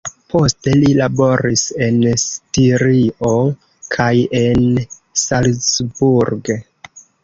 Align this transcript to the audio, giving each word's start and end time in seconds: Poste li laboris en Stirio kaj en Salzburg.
Poste 0.33 0.71
li 0.83 0.87
laboris 0.99 1.65
en 1.89 1.99
Stirio 2.23 3.37
kaj 3.99 4.11
en 4.43 4.69
Salzburg. 5.29 6.57